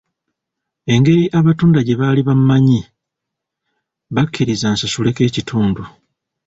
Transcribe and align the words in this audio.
Engeri 0.93 1.23
abatunda 1.39 1.79
gye 1.83 1.95
baali 1.99 2.21
bammanyi, 2.27 2.81
bakkiriza 4.15 4.67
nsasuleko 4.73 5.19
ekitundu. 5.27 5.83